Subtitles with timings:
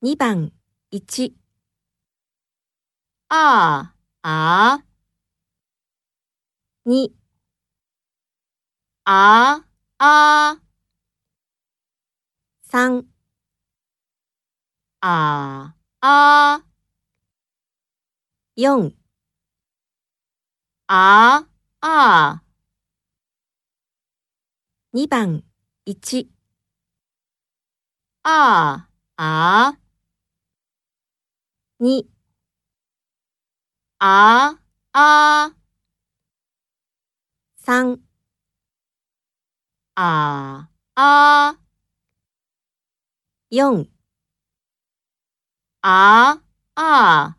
[0.00, 0.52] 2番
[0.92, 1.34] 1
[3.28, 3.92] あ
[4.22, 4.84] あ。
[6.86, 7.12] 2
[9.04, 9.64] あ
[9.98, 10.60] あ。
[12.70, 13.04] 3
[15.00, 16.62] ああ。
[18.56, 18.92] 4
[20.86, 21.44] あ
[21.80, 22.42] あ。
[24.94, 25.42] 2番
[25.86, 26.28] 1
[28.22, 29.78] ああ
[31.80, 32.08] に
[34.00, 34.58] あ
[34.92, 35.52] あ
[37.56, 38.00] 三
[39.94, 41.58] ああ
[43.50, 43.88] 四
[45.82, 46.40] あ
[46.74, 47.37] あ。